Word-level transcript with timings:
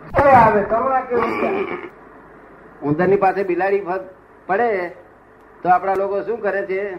આવે 0.00 0.66
છે? 0.66 1.88
ઉંદરની 2.82 3.16
પાસે 3.16 3.44
બિલાડી 3.44 3.84
પડે 4.46 4.92
તો 5.62 5.68
આપણા 5.68 5.94
લોકો 5.94 6.22
શું 6.22 6.40
કરે 6.40 6.66
છે? 6.66 6.98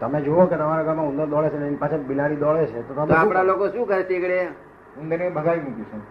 તમે 0.00 0.22
જુઓ 0.22 0.46
કે 0.46 0.56
તમારા 0.56 0.84
ઘરમાં 0.84 1.08
ઉંદર 1.08 1.26
દોડે 1.26 1.50
છે 1.50 1.56
એની 1.56 1.76
પાસે 1.76 1.96
બિલાડી 1.98 2.36
દોડે 2.36 2.66
છે 2.66 2.82
તો 2.86 3.00
આપણા 3.14 3.42
લોકો 3.42 3.68
શું 3.68 3.86
કરે 3.86 4.04
છે 4.06 4.14
એકડે? 4.14 4.48
ઉંદરને 4.96 5.30
ભગાવી 5.30 5.60
મૂકીશું 5.60 6.02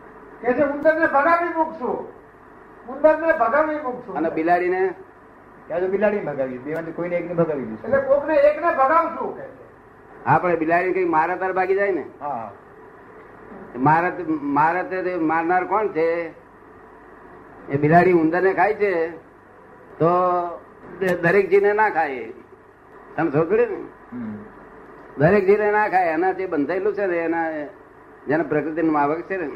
કે 0.42 0.54
છે 0.54 0.64
ઉંદર 0.64 0.94
ને 1.00 1.08
ભગાવી 1.08 1.54
મૂકશું. 1.56 1.98
ઉંદર 2.88 3.16
ને 3.20 3.34
ભગાવી 3.34 3.80
મૂકશું. 3.84 4.18
અને 4.18 4.30
બિલાડીને? 4.30 4.82
ત્યાં 5.68 5.82
તો 5.82 5.88
બિલાડી 5.88 6.20
ભગાવી 6.20 6.58
બેમાંથી 6.58 6.92
કોઈને 6.94 7.16
એકને 7.16 7.34
ભગાવી 7.34 7.66
દીધું 7.66 7.86
એટલે 7.86 8.00
કોક 8.08 8.24
ને 8.28 8.36
એક 8.50 8.58
ને 8.62 8.72
ભગાવશું. 8.72 9.32
આપણે 10.26 10.56
બિલાડી 10.56 10.94
કઈ 10.94 11.06
મારા 11.06 11.38
તાર 11.38 11.54
ભાગી 11.54 11.76
જાય 11.76 11.92
ને? 11.92 12.06
હા. 12.22 12.50
મારા 13.78 14.12
મારા 14.28 14.86
મારનાર 15.22 15.64
કોણ 15.66 15.88
છે? 15.88 16.10
એ 17.70 17.78
બિલાડી 17.78 18.12
ઉંદર 18.12 18.42
ને 18.42 18.54
ખાય 18.54 18.74
છે? 18.74 18.94
તો 20.00 20.10
દરેક 21.22 21.50
જીને 21.50 21.74
ના 21.74 21.90
ખાય. 21.90 22.32
તમે 23.16 23.32
સમજે 23.32 23.66
ને? 23.66 23.78
દરેક 25.18 25.46
જીને 25.46 25.72
ના 25.72 25.88
ખાય. 25.88 26.08
એના 26.08 26.32
જે 26.32 26.46
બંધાયેલું 26.46 26.94
છે 26.94 27.06
ને 27.06 27.18
એના 27.18 27.52
જેને 28.28 28.44
પ્રકૃતિનું 28.44 28.94
માવક 28.94 29.22
છે 29.22 29.38
ને 29.38 29.50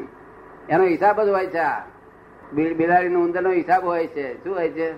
એનો 0.69 0.83
હિસાબ 0.83 1.21
જ 1.21 1.29
હોય 1.29 1.47
છે 1.47 1.57
આ. 1.57 1.79
નો 2.53 2.75
બિલાડીનો 2.75 3.19
ઉંદરનો 3.19 3.51
હિસાબ 3.51 3.83
હોય 3.83 4.07
છે. 4.07 4.43
શું 4.43 4.55
હોય 4.55 4.69
છે? 4.69 4.89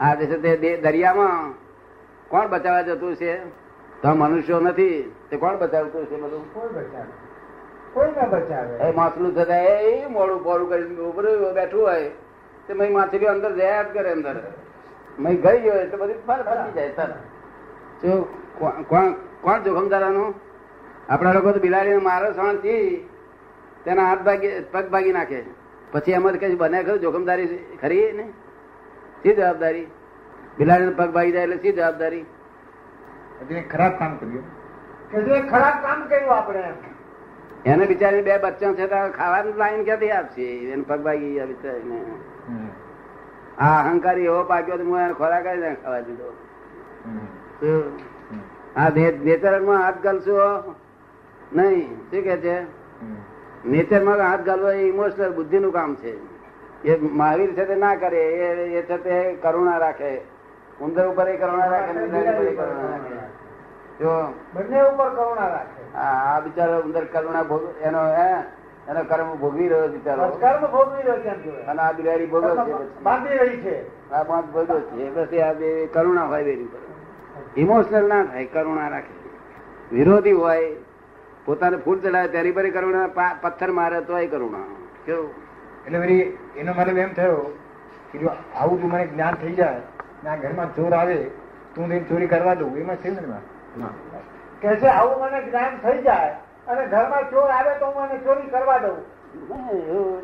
આ 0.00 0.14
જે 0.14 0.56
તે 0.56 0.76
દરિયામાં 0.76 1.52
કોણ 2.28 2.48
બચાવવા 2.48 2.82
જતું 2.82 3.16
છે? 3.16 3.32
તો 4.02 4.14
મનુષ્યો 4.14 4.60
નથી. 4.60 5.12
તે 5.30 5.36
કોણ 5.36 5.58
બચાવતું 5.58 6.06
છે 6.06 6.16
બધું? 6.16 6.54
કોણ 6.54 6.68
બચાવે? 6.68 7.29
કોઈ 7.92 8.08
ના 8.08 8.26
બચાવે? 8.26 8.76
એ 8.76 8.90
માછલું 8.90 9.34
થતા 9.34 9.56
એ 9.56 10.06
મોડું 10.06 10.44
પોડું 10.44 10.68
કરીને 10.68 10.96
ઉપર 10.96 11.52
બેઠું 11.52 11.82
હોય. 11.82 12.10
તે 12.66 12.74
મય 12.74 12.90
માછલી 12.90 13.26
અંદર 13.26 13.54
જયા 13.54 13.82
જ 13.82 13.86
કરે 13.86 14.10
અંદર. 14.10 14.52
મય 15.18 15.34
ગઈ 15.34 15.60
ગયો 15.60 15.72
એટલે 15.72 15.96
બધી 15.96 16.12
ફર 16.12 16.42
ફરી 16.42 16.72
જાય 16.72 16.92
સર. 16.96 17.08
શું? 18.00 18.24
કોણ- 18.88 19.14
કોણ 19.40 19.62
જોખમદારાનું? 19.62 20.34
આપણા 21.08 21.32
લોકો 21.32 21.52
તો 21.52 21.60
બિલાડીને 21.60 21.96
મારો 21.96 22.32
થી 22.56 23.08
તેના 23.84 24.08
હાથ 24.08 24.18
ભાગી 24.18 24.48
પગ 24.72 24.88
ભાગી 24.88 25.12
નાખે 25.12 25.44
પછી 25.92 26.12
એમાં 26.12 26.32
કઈ 26.32 26.54
બને 26.54 26.82
ખરું 26.82 27.00
જોખમદારી 27.00 27.76
ખરી 27.80 28.12
ને? 28.12 28.32
શી 29.22 29.34
જવાબદારી? 29.34 29.86
બિલાડીને 30.58 30.92
પગ 30.92 31.10
ભાગી 31.10 31.32
જાય 31.32 31.42
એટલે 31.42 31.56
શી 31.56 31.72
જવાબદારી? 31.72 32.20
એટલે 33.40 33.60
ખરાબ 33.60 33.92
કામ 33.98 34.16
કર્યું. 34.16 35.50
ખરાબ 35.50 35.82
કામ 35.82 36.08
કર્યું 36.08 36.34
આપણે. 36.34 36.72
એને 37.64 37.86
બિચારી 37.86 38.22
બે 38.22 38.38
બચ્ચા 38.38 38.72
છે 38.72 38.86
ખાવાનું 38.88 39.56
લાઈન 39.56 39.84
ક્યાંથી 39.84 40.10
આપશે? 40.10 40.58
એને 40.72 40.82
પગ 40.82 41.00
ભાગી 41.00 41.32
ગયા 41.32 41.44
બિચારીને. 41.44 42.00
આ 43.58 43.82
અહંકારી 43.84 44.24
એવો 44.24 44.42
પાક્યો 44.44 44.76
તો 44.76 44.84
હું 44.84 45.14
ખોરાક 45.14 45.46
જ 45.46 45.74
ખાવા 45.74 46.00
દીધો. 46.00 46.28
આ 48.76 48.88
નેચરમાં 48.88 49.82
હાથ 49.84 50.02
ગાલશું? 50.02 50.74
નહીં. 51.52 51.96
શું 52.10 52.22
કે 52.22 52.36
છે. 52.36 52.56
નેચરમાં 53.64 54.18
હાથ 54.18 54.40
ગાલવો 54.40 54.70
એ 54.70 54.88
ઇમોશનલ 54.88 55.32
બુદ્ધિનું 55.32 55.72
કામ 55.72 55.94
છે. 55.94 56.12
એ 56.84 56.96
મહાવીર 56.96 57.52
છે 57.52 57.64
તે 57.64 57.74
ના 57.74 57.94
કરે. 57.94 58.22
એ 58.78 58.82
છે 58.82 58.96
તે 58.96 59.34
કરુણા 59.42 59.78
રાખે. 59.78 60.20
ઉંદર 60.80 61.06
ઉપર 61.06 61.28
એ 61.28 61.36
કરુણા 61.36 61.66
રાખે 61.66 61.92
કરુણા 61.92 62.90
રાખે. 62.90 63.39
જો. 64.00 64.34
બંને 64.54 64.80
ઉપર 64.82 65.08
કરુણા 65.08 65.48
રાખે. 65.48 65.82
આ 65.98 66.36
આ 66.36 66.40
બિચારો 66.40 66.80
ઉંદર 66.80 67.04
કરુણા 67.04 67.42
ભોગ 67.42 67.62
એનો 67.82 68.02
હે 68.06 68.28
એનો 68.88 69.02
કર્મ 69.04 69.36
ભોગવી 69.36 69.68
રહ્યો 69.68 69.88
બિચારો. 69.88 70.28
કર્મ 70.28 70.66
ભોગવી 70.66 71.02
રહ્યો 71.02 71.18
છે 71.18 71.66
અને 71.66 71.80
આ 71.80 71.92
બિલાડી 71.92 72.26
ભોગવ 72.26 72.64
છે 72.64 73.02
બાંધી 73.02 73.38
રહી 73.38 73.56
છે. 73.56 74.10
આ 74.12 74.22
પાંચ 74.22 74.46
ભોગવ 74.46 74.80
છે. 74.80 75.10
પછી 75.14 75.40
આ 75.40 75.52
બે 75.52 75.86
કરુણા 75.86 76.22
હોય 76.22 76.44
બેની 76.44 76.68
ઇમોશનલ 77.56 78.08
ના 78.08 78.24
થાય 78.24 78.46
કરુણા 78.46 78.88
રાખે. 78.88 79.14
વિરોધી 79.92 80.32
હોય 80.32 80.72
પોતાને 81.44 81.76
ફૂલ 81.76 82.00
ચડાવે 82.00 82.28
તેની 82.28 82.52
પર 82.52 82.70
કરુણા 82.70 83.06
પથ્થર 83.42 83.70
મારે 83.70 84.00
તો 84.00 84.18
એ 84.18 84.26
કરુણા. 84.26 84.66
કેવું? 85.04 85.30
એટલે 85.86 85.98
મારી 85.98 86.38
એનો 86.56 86.72
મને 86.72 87.00
એમ 87.00 87.12
થયો 87.12 87.56
કે 88.12 88.18
જો 88.18 88.30
આવું 88.60 88.82
જો 88.82 88.86
મને 88.88 89.06
જ્ઞાન 89.06 89.34
થઈ 89.34 89.52
જાય 89.52 89.80
ને 90.24 90.30
આ 90.30 90.36
ઘરમાં 90.36 90.74
ચોર 90.74 90.92
આવે 90.94 91.16
તું 91.74 91.88
તેની 91.88 92.04
ચોરી 92.04 92.26
કરવા 92.26 92.54
દઉં. 92.54 92.76
એમાં 92.76 92.96
એમાં? 93.04 93.28
ના 93.28 93.59
કે 94.60 94.76
છે 94.76 94.86
આવું 94.86 95.16
મને 95.22 95.40
જ્ઞાન 95.50 95.74
થઈ 95.82 96.02
જાય 96.02 96.34
અને 96.68 96.82
ઘરમાં 96.86 97.30
ચોર 97.30 97.50
આવે 97.50 97.72
તો 97.78 97.86
હું 97.86 98.02
મને 98.02 98.16
ચોરી 98.24 98.50
કરવા 98.50 98.78
દઉં. 98.78 98.98
નહીં. 99.48 100.22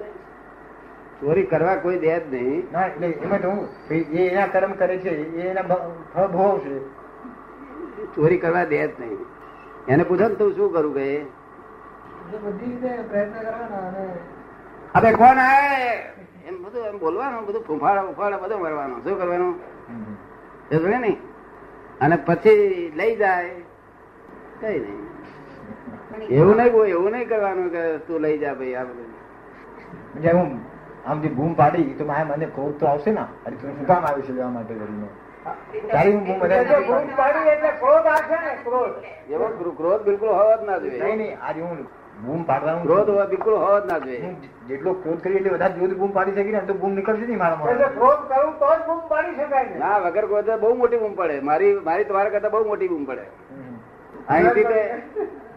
ચોરી 1.20 1.46
કરવા 1.46 1.76
કોઈ 1.76 1.98
દે 1.98 2.20
જ 2.20 2.34
નહીં. 2.34 2.68
ના 2.72 2.86
એટલે 2.86 3.06
એમાં 3.06 3.40
તો 3.40 3.48
હું 3.50 3.68
એના 4.24 4.46
કર્મ 4.46 4.72
કરે 4.72 4.96
છે 4.98 5.10
એ 5.10 5.48
એના 5.50 5.62
ફળ 6.14 6.26
ભોગવશે 6.26 6.78
ચોરી 8.14 8.38
કરવા 8.38 8.64
દે 8.64 8.86
જ 8.88 8.90
નહીં. 9.00 9.24
એને 9.88 10.02
પૂછો 10.04 10.28
ને 10.28 10.34
તું 10.34 10.54
શું 10.56 10.72
કરું 10.72 10.94
કે 10.94 11.06
બધી 12.42 12.66
રીતે 12.66 13.02
પ્રયત્ન 13.10 13.32
કરવાના 13.32 13.86
અને 13.88 14.04
અબે 14.94 15.12
કોણ 15.12 15.38
આવે? 15.38 15.86
એમ 16.48 16.56
બધું 16.64 16.84
એમ 16.86 16.98
બોલવાનું 16.98 17.46
બધું 17.46 17.62
ફૂંફાડા 17.66 18.02
ફૂંફાડા 18.02 18.38
બધું 18.38 18.60
મરવાનું. 18.60 18.98
શું 19.04 19.18
કરવાનું? 19.18 19.54
સમજે 20.70 20.98
ને? 20.98 21.12
અને 22.00 22.16
પછી 22.18 22.56
લઈ 22.96 23.16
જાય. 23.16 23.54
કઈ 24.60 24.80
નહીં. 24.80 25.02
એવું 26.30 26.56
નહીં 26.56 26.72
કોઈ 26.72 26.90
એવું 26.90 27.12
નહીં 27.12 27.28
કરવાનું 27.28 27.68
કે 27.70 27.82
તું 28.06 28.22
લઈ 28.22 28.38
જા 28.38 28.54
ભાઈ 28.54 28.74
આ 28.74 28.84
બધું. 28.84 29.10
એટલે 30.16 30.32
હું 30.32 30.50
આમ 31.06 31.22
જે 31.22 31.28
બૂમ 31.30 31.54
પાડી 31.54 31.94
તો 31.94 32.04
મારે 32.04 32.24
મને 32.26 32.46
ક્રોધ 32.48 32.76
તો 32.76 32.86
આવશે 32.86 33.10
ને. 33.10 33.24
અરે 33.46 33.54
તું 33.56 33.70
શું 33.76 33.86
કામ 33.86 34.04
આવ્યું 34.04 34.26
છે 34.26 34.32
લેવા 34.32 34.50
માટે 34.50 34.74
કરીને 34.74 35.08
ક્રોધ 37.74 38.06
આવશે 38.06 38.36
ને 38.36 38.52
ક્રોધ 38.64 38.96
એવો 39.30 39.46
ક્રો- 39.50 39.76
ક્રોધ 39.76 40.02
બિલકુલ 40.04 40.28
હોવા 40.30 40.56
જ 40.56 40.64
ના 40.64 40.78
નહીં 40.78 40.98
જોઈએ 40.98 41.16
નહીં 41.16 41.38
આજે 41.40 41.60
હું 41.60 41.78
બૂમ 42.24 42.44
પાડવાનું 42.50 42.84
ક્રોધ 42.86 43.10
બિલકુલ 43.30 43.54
હોવો 43.62 43.78
જ 43.80 43.86
ના 43.88 43.98
જોઈએ. 44.04 44.28
જેટલો 44.68 44.92
ક્રોધ 45.02 45.20
કરીએ 45.24 45.38
એટલે 45.40 45.50
વધારે 45.54 45.74
જોરથી 45.80 45.98
બૂમ 46.02 46.12
પાડી 46.18 46.36
શકીએ 46.36 46.54
ને 46.54 46.62
તો 46.70 46.74
બૂમ 46.84 46.94
નીકળશે 46.98 47.26
નહીં 47.30 47.40
મારા 47.42 47.90
ક્રોધ 47.98 48.22
કરું 48.30 48.54
તો 48.62 48.68
જ 48.76 48.78
બૂમ 48.86 49.02
પાડી 49.10 49.34
શકાય 49.40 49.66
ને. 49.70 49.76
ના 49.82 49.98
વગર 50.04 50.24
ક્રોધે 50.30 50.54
બહુ 50.62 50.70
મોટી 50.82 51.00
બૂમ 51.02 51.14
પડે. 51.20 51.36
મારી 51.50 51.72
મારી 51.88 52.08
તમારા 52.12 52.32
કરતા 52.36 52.52
બહુ 52.54 52.62
મોટી 52.70 52.90
બૂમ 52.92 53.04
પડે. 53.10 53.24
અહીંથી 54.28 54.66
તે 54.70 54.80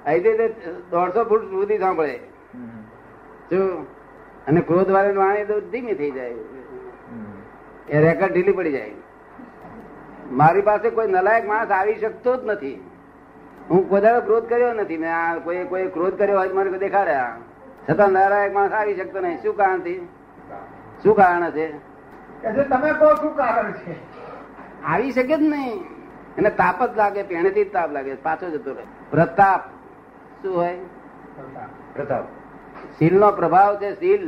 અહીંથી 0.05 0.35
તે 0.41 0.45
દોઢસો 0.91 1.25
ફૂટ 1.31 1.47
સુધી 1.53 1.79
સાંભળે. 1.85 2.15
જો 3.51 3.59
શું 3.61 3.87
અને 4.47 4.61
ક્રોધ 4.71 4.91
વાળી 4.97 5.19
વાણી 5.23 5.47
તો 5.53 5.61
ધીમી 5.73 5.97
થઈ 6.01 6.11
જાય. 6.11 6.35
એ 7.89 8.03
રેકર્ડ 8.07 8.31
ઢીલી 8.33 8.57
પડી 8.59 8.75
જાય. 8.77 8.95
મારી 10.43 10.67
પાસે 10.69 10.87
કોઈ 10.99 11.11
નલાયક 11.15 11.51
માણસ 11.51 11.71
આવી 11.79 11.99
શકતો 12.03 12.37
જ 12.37 12.53
નથી. 12.53 12.77
હું 13.69 13.89
કોઈ 13.89 14.01
ક્રોધ 14.25 14.49
કર્યો 14.49 14.73
નથી. 14.73 14.97
મેં 14.97 15.13
આ 15.15 15.35
કોઈ 15.45 15.65
કોઈ 15.65 15.87
ક્રોધ 15.87 16.17
કર્યો 16.19 16.37
હોય 16.39 16.53
મને 16.53 16.77
દેખાડ્યા 16.77 17.37
છતાં 17.89 18.11
નારાયક 18.11 18.53
માણસ 18.53 18.71
આવી 18.71 18.95
શકતો 18.95 19.19
નહીં. 19.19 19.37
શું 19.43 19.55
કારણથી 19.57 19.99
શું 21.03 21.15
કારણ 21.15 21.51
છે 21.51 21.67
તમે 22.71 22.91
કહો 22.99 23.07
શું 23.21 23.35
કારણ 23.35 23.71
છે? 23.71 23.95
આવી 24.83 25.11
શકે 25.11 25.35
જ 25.37 25.41
નહીં. 25.41 25.79
એને 26.37 26.49
તાપ 26.49 26.83
જ 26.85 26.97
લાગે 26.97 27.23
પેણેથી 27.23 27.65
જ 27.65 27.73
તાપ 27.73 27.91
લાગે. 27.91 28.13
પાછો 28.15 28.49
જતો 28.49 28.73
રહે. 28.73 28.85
પ્રતાપ. 29.11 29.61
શું 30.41 30.55
હોય? 30.55 30.77
પ્રતાપ. 31.95 32.23
શીલ 32.99 33.15
નો 33.19 33.31
પ્રભાવ 33.31 33.77
છે 33.81 33.91
શીલ. 33.95 34.25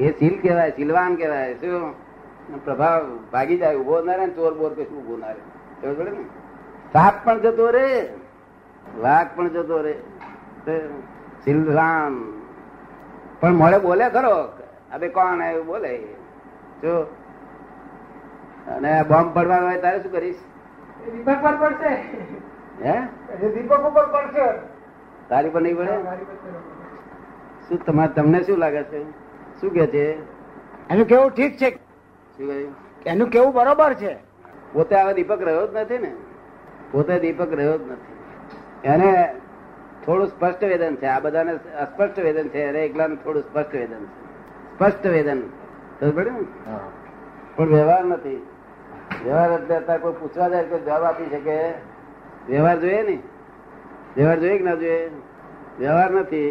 એ 0.00 0.12
શીલ 0.18 0.40
કહેવાય 0.42 0.70
શીલવાન 0.70 1.16
કહેવાય. 1.16 1.54
શું? 1.54 1.94
પ્રભાવ 2.64 3.06
ભાગી 3.32 3.58
જાય. 3.58 3.76
ઊભો 3.76 4.02
ના 4.02 4.14
રે 4.14 4.26
ને 4.26 4.32
ચોર 4.32 4.54
બોર 4.54 4.72
કશું 4.72 4.98
ઊભો 4.98 5.16
ના 5.16 5.32
રે 5.36 5.42
ખબર 5.82 5.94
પડે 5.94 6.10
ને? 6.10 6.24
સાપ 6.92 7.14
પણ 7.24 7.40
જતો 7.40 7.70
રે 7.70 7.88
વાઘ 9.00 9.26
પણ 9.36 9.48
જતો 9.48 9.82
રે. 9.82 9.92
તો 10.66 11.72
પણ 13.40 13.54
મોડે 13.54 13.78
બોલે 13.78 14.10
ખરો. 14.10 14.44
અબે 14.94 15.08
કોણ 15.08 15.42
આવ્યું 15.42 15.66
બોલે. 15.66 15.98
જો. 16.82 17.16
અને 18.68 19.02
બોમ્બ 19.02 19.34
પડવાનો 19.34 19.66
હોય 19.66 19.80
તારે 19.80 20.02
શું 20.02 20.12
કરીશ? 20.12 20.36
દીપક 21.12 21.42
પર 21.42 21.56
પડશે. 21.56 21.88
હે? 22.84 23.00
દીપક 23.48 23.80
ઉપર 23.80 24.06
પડશે. 24.06 24.58
તારી 25.28 25.50
પર 25.50 25.62
નહીં 25.62 25.76
પડે? 25.76 25.96
શું 27.68 27.84
તમારે 27.84 28.12
તમને 28.12 28.42
શું 28.42 28.58
લાગે 28.58 28.82
છે? 28.82 29.10
શું 29.60 29.70
કે 29.70 29.86
છે? 29.86 30.12
એનું 30.90 31.06
કેવું 31.06 31.30
ઠીક 31.30 31.56
છે? 31.56 31.70
શું 31.70 32.48
કહ્યું? 32.48 32.74
એનું 33.06 33.28
કેવું 33.28 33.54
બરોબર 33.54 33.94
છે? 33.94 34.16
પોતે 34.72 34.96
હવે 34.96 35.14
દીપક 35.14 35.42
રહ્યો 35.42 35.66
જ 35.66 35.76
નથી 35.76 35.98
ને? 35.98 36.12
પોતે 36.90 37.18
દીપક 37.18 37.52
રહ્યો 37.52 37.78
જ 37.78 37.92
નથી. 37.92 38.11
એને 38.84 39.34
થોડું 40.06 40.28
સ્પષ્ટ 40.28 40.64
વેદન 40.64 40.96
છે. 40.96 41.06
આ 41.06 41.20
બધાને 41.20 41.52
અસ્પષ્ટ 41.52 42.18
વેદન 42.18 42.48
છે. 42.48 42.62
અને 42.64 42.84
એકલાને 42.84 43.16
થોડું 43.16 43.42
સ્પષ્ટ 43.42 43.74
વેદન 43.74 44.04
છે. 44.04 44.22
સ્પષ્ટ 44.74 45.06
વેદન. 45.06 45.42
પણ 47.56 47.66
વ્યવહાર 47.66 48.04
નથી. 48.04 48.46
વ્યવહાર 49.22 49.52
એટલે 49.52 49.76
અત્યારે 49.76 50.02
કોઈ 50.02 50.12
પૂછવા 50.12 50.48
જાય 50.48 50.64
કોઈ 50.64 50.80
જવાબ 50.80 51.02
આપી 51.02 51.30
શકે. 51.30 51.56
વ્યવહાર 52.48 52.78
જોઈએ 52.80 53.02
ને? 53.02 53.18
વ્યવહાર 54.16 54.38
જોઈએ 54.38 54.58
કે 54.58 54.64
ના 54.64 54.74
જોઈએ? 54.74 55.10
વ્યવહાર 55.78 56.10
નથી. 56.10 56.50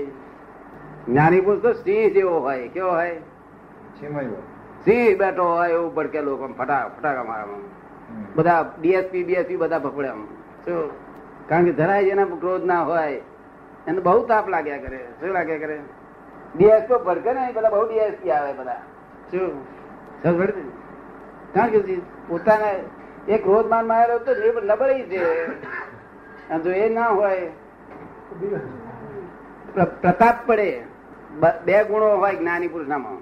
જ્ઞાની 1.07 1.41
પુરુષ 1.41 1.61
તો 1.61 1.73
સિંહ 1.73 2.13
જેવો 2.13 2.39
હોય. 2.39 2.67
કેવો 2.67 2.89
હોય? 2.89 3.21
સિંહ 4.85 5.17
બેઠો 5.17 5.43
હોય 5.43 5.69
એવું 5.69 5.93
ભડકેલો 5.93 6.31
લોકો 6.31 6.47
ફટા 6.53 6.87
ફટાકા 6.87 7.23
મારવામાં 7.23 7.63
બધા 8.35 8.73
ડીએસપી 8.79 9.23
બીએસપી 9.23 9.55
બધા 9.55 9.79
ભપડે 9.79 10.07
આમ. 10.07 10.25
શું? 10.65 11.10
કારણ 11.49 11.65
કે 11.65 11.73
જરાય 11.79 12.03
જેના 12.05 12.25
ક્રોધ 12.43 12.65
ના 12.65 12.81
હોય. 12.83 13.21
એને 13.87 13.99
બહુ 13.99 14.19
તાપ 14.27 14.49
લાગ્યા 14.49 14.77
કરે. 14.77 14.99
શું 15.19 15.29
લાગ્યા 15.37 15.57
કરે? 15.57 15.77
ડીએસપી 16.55 17.03
ભડકે 17.05 17.33
ને 17.33 17.51
બધા 17.55 17.69
બહુ 17.69 17.83
ડીએસપી 17.87 18.31
આવે 18.31 18.53
બધા 18.53 18.81
શું? 19.31 19.51
કારણ 21.53 21.69
કે 21.69 21.79
પોતાના 22.27 22.73
એ 23.27 23.37
ક્રોધ 23.37 23.67
માન 23.69 23.85
મારેલો 23.87 24.19
તો 24.19 24.31
એ 24.31 24.51
નબળી 24.65 25.03
છે. 25.11 25.21
જો 26.63 26.71
એ 26.71 26.89
ના 26.89 27.09
હોય 27.19 27.51
પ્રતાપ 30.01 30.37
પડે. 30.45 30.69
બે 31.65 31.83
ગુણો 31.83 32.07
હોય 32.21 32.35
જ્ઞાની 32.35 32.67
પુરુષનામાં. 32.67 33.19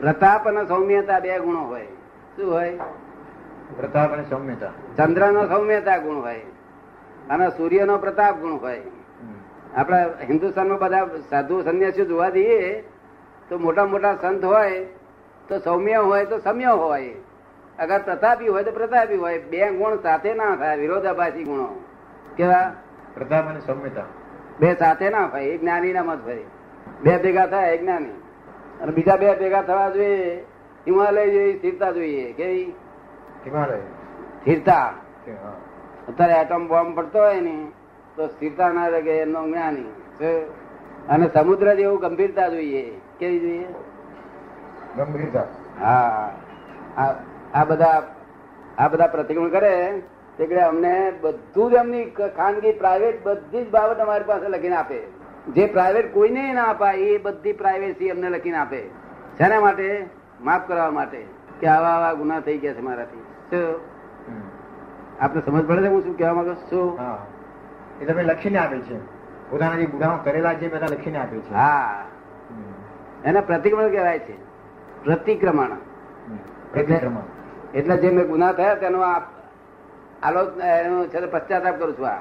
પ્રતાપ 0.00 0.48
અને 0.48 0.62
સૌમ્યતા 0.68 1.20
બે 1.20 1.38
ગુણો 1.38 1.62
હોય. 1.72 1.86
શું 2.36 2.52
હોય? 2.52 2.78
પ્રતાપ 3.76 4.12
અને 4.12 4.24
સૌમ્યતા. 4.30 4.72
ચંદ્ર 4.96 5.32
નો 5.32 5.42
સૌમ્યતા 5.48 5.98
ગુણ 5.98 6.18
હોય. 6.26 6.42
અને 7.30 7.48
સૂર્ય 7.48 7.84
નો 7.84 7.98
પ્રતાપ 7.98 8.36
ગુણ 8.36 8.52
હોય. 8.52 8.82
આપણા 9.76 10.02
હિન્દુસ્તાનમાં 10.02 10.78
બધા 10.78 11.08
સાધુ 11.30 11.62
સંન્યાસીઓ 11.62 12.04
જોવા 12.04 12.28
જઈએ 12.28 12.80
તો 13.48 13.58
મોટા 13.58 13.84
મોટા 13.84 14.14
સંત 14.14 14.44
હોય 14.44 14.84
તો 15.48 15.58
સૌમ્ય 15.58 15.94
હોય 15.94 16.24
તો 16.24 16.38
સમ્ય 16.38 16.64
હોય. 16.64 17.14
અગર 17.78 18.02
પ્રતાપી 18.02 18.48
હોય 18.48 18.64
તો 18.64 18.70
પ્રતાપી 18.70 19.16
હોય. 19.16 19.38
બે 19.38 19.70
ગુણ 19.70 19.96
સાથે 19.96 20.34
ના 20.34 20.56
થાય 20.56 20.78
વિરોધાભાસી 20.78 21.44
ગુણો. 21.44 21.84
કેવા? 22.36 22.74
પ્રતાપ 23.14 23.48
અને 23.48 23.60
સૌમ્યતા. 23.60 24.02
બે 24.60 24.74
સાથે 24.74 25.10
ના 25.10 25.28
થાય 25.28 25.44
એક 25.44 25.60
જ્ઞાની 25.60 25.92
ના 25.92 26.02
મત 26.02 26.26
ભાઈ 26.26 26.44
બે 27.02 27.18
ભેગા 27.18 27.46
થાય 27.46 27.74
એક 27.74 27.80
જ્ઞાની. 27.80 28.10
અને 28.80 28.92
બીજા 28.92 29.16
બે 29.16 29.34
ભેગા 29.34 29.62
થવા 29.62 29.88
જોઈએ 29.88 30.40
હિમાલય 30.86 31.30
જેવી 31.30 31.58
સ્થિરતા 31.58 31.90
જોઈએ. 31.90 32.32
કેવી? 32.32 32.64
હિમાલય. 33.46 33.76
સ્થિરતા. 33.76 34.92
અત્યારે 36.08 36.32
એટમ 36.32 36.68
બોમ્બ 36.68 36.96
પડતો 36.96 37.18
હોય 37.18 37.40
ને 37.40 37.72
તો 38.16 38.26
સ્થિરતા 38.26 38.68
ના 38.68 38.88
લાગે 38.88 39.10
એમનો 39.10 39.46
જ્ઞાની. 39.46 39.84
અને 41.08 41.28
સમુદ્ર 41.34 41.74
જેવું 41.74 42.00
ગંભીરતા 42.00 42.48
જોઈએ. 42.48 43.00
કેવી 43.18 43.40
જોઈએ? 43.40 43.64
ગંભીરતા. 44.96 45.44
હા. 45.80 46.32
આ- 47.54 47.64
બધા 47.64 48.14
આ 48.78 48.88
બધા 48.88 49.06
પ્રતિક્રમણ 49.06 49.48
કરે 49.48 50.02
એટલે 50.40 50.60
અમને 50.60 51.12
બધું 51.20 51.70
જ 51.70 51.74
એમની 51.74 52.04
ખાનગી 52.36 52.72
પ્રાઇવેટ 52.72 53.26
બધી 53.26 53.64
જ 53.64 53.70
બાબત 53.70 53.98
અમારી 53.98 54.24
પાસે 54.24 54.48
લખીને 54.48 54.76
આપે. 54.76 55.02
જે 55.48 55.66
પ્રાઇવેટ 55.66 56.14
કોઈને 56.14 56.52
ના 56.52 56.64
અપાય 56.64 56.96
એ 56.96 57.18
બધી 57.18 57.52
પ્રાઇવેસી 57.52 58.10
અમને 58.10 58.28
લખીને 58.28 58.56
આપે. 58.56 58.82
શેના 59.38 59.60
માટે? 59.60 60.06
માફ 60.40 60.68
કરવા 60.68 60.90
માટે. 60.90 61.26
કે 61.60 61.66
આવા 61.66 61.88
આવા 61.88 62.12
ગુના 62.12 62.40
થઈ 62.40 62.58
ગયા 62.58 62.72
છે 62.72 62.80
મારાથી. 62.80 63.24
આપને 65.20 65.42
સમજ 65.46 65.66
પડે 65.66 65.82
છે 65.82 65.86
હું 65.86 66.02
શું 66.02 66.16
કહેવા 66.16 66.34
માંગુ 66.34 66.54
છું? 66.54 66.98
એ 68.00 68.04
તમે 68.04 68.22
લખીને 68.22 68.58
આપે 68.58 68.78
છે. 68.78 68.98
પોતાના 69.50 69.74
જે 69.74 69.86
ગુનાઓ 69.86 70.18
કરેલા 70.24 70.54
છે 70.54 70.74
બધા 70.74 70.86
લખીને 70.86 71.18
આપે 71.18 71.38
છે. 71.38 71.54
હા. 71.54 72.04
એને 73.24 73.40
પ્રતિક્રમણ 73.40 73.88
કહેવાય 73.88 74.18
છે. 74.18 74.44
પ્રતિક્રમણ. 75.04 75.66
પ્રતિક્રમણ. 76.72 77.20
એટલે 77.74 77.96
જે 77.96 78.10
મેં 78.10 78.26
ગુના 78.26 78.52
થયા 78.52 78.74
તેનો 78.74 79.02
આલોચ 79.02 80.58
એનો 80.58 81.06
છે 81.06 81.26
પશ્ચાતાપ 81.26 81.78
કરું 81.78 81.98
છું 81.98 82.08
આ. 82.08 82.16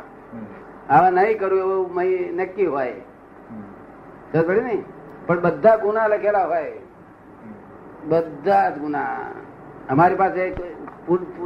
હવે 0.89 1.11
નહીં 1.11 1.39
કરું 1.39 1.59
એવું 1.59 1.93
મય 1.93 2.17
નક્કી 2.17 2.65
હોય. 2.65 2.93
સમજ 4.33 4.45
પડી 4.45 4.61
ને? 4.61 4.83
પણ 5.25 5.41
બધા 5.41 5.75
ગુના 5.75 6.07
લખેલા 6.07 6.45
હોય. 6.45 6.79
બધા 8.05 8.69
જ 8.69 8.79
ગુના. 8.79 9.17
અમારી 9.89 10.15
પાસે 10.15 10.49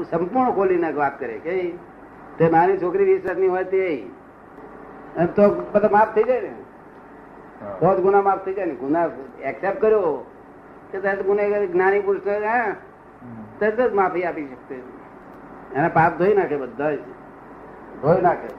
સંપૂર્ણ 0.10 0.52
ખોલીને 0.52 0.92
વાત 0.92 1.20
કરે 1.20 1.38
કે 1.38 1.56
તે 2.38 2.50
નાની 2.50 2.78
છોકરી 2.78 3.04
વીસ 3.04 3.26
વર્ષની 3.26 3.48
હોય 3.48 3.64
તે 3.64 4.10
તો 5.36 5.50
બધા 5.74 5.90
માફ 5.92 6.16
થઈ 6.16 6.24
જાય 6.24 6.42
ને. 6.42 6.54
તો 7.80 7.96
જ 7.96 8.02
ગુના 8.02 8.22
માફ 8.22 8.46
થઈ 8.46 8.54
જાય 8.54 8.66
ને. 8.66 8.76
ગુના 8.76 9.10
એક્સેપ્ટ 9.44 9.82
કર્યો 9.82 10.26
કે 10.92 11.00
તરત 11.00 11.26
ગુનેગાર 11.26 11.66
જ્ઞાની 11.66 12.00
પુરુષ 12.00 12.28
હા. 12.28 12.76
તરત 13.60 13.82
જ 13.82 13.94
માફી 13.94 14.24
આપી 14.24 14.46
શકતે 14.46 14.76
એના 15.76 15.90
પાપ 15.90 16.18
ધોઈ 16.18 16.34
નાખે 16.34 16.58
બધા 16.58 16.92
ધોઈ 18.02 18.22
નાખે. 18.22 18.50